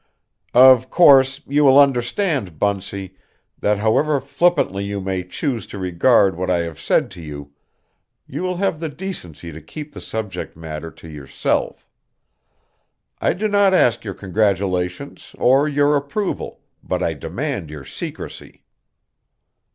"Of 0.55 0.89
course 0.89 1.41
you 1.45 1.63
will 1.63 1.77
understand, 1.77 2.57
Bunsey, 2.57 3.13
that 3.59 3.77
however 3.77 4.19
flippantly 4.19 4.83
you 4.83 4.99
may 4.99 5.21
choose 5.23 5.67
to 5.67 5.77
regard 5.77 6.35
what 6.35 6.49
I 6.49 6.57
have 6.65 6.79
said 6.79 7.11
to 7.11 7.21
you, 7.21 7.51
you 8.25 8.41
will 8.41 8.57
have 8.57 8.79
the 8.79 8.89
decency 8.89 9.51
to 9.51 9.61
keep 9.61 9.93
the 9.93 10.01
subject 10.01 10.57
matter 10.57 10.89
to 10.89 11.07
yourself. 11.07 11.87
I 13.19 13.33
do 13.33 13.47
not 13.47 13.75
ask 13.75 14.03
your 14.03 14.15
congratulations 14.15 15.35
or 15.37 15.67
your 15.67 15.95
approval, 15.95 16.61
but 16.83 17.03
I 17.03 17.13
demand 17.13 17.69
your 17.69 17.85
secrecy." 17.85 18.63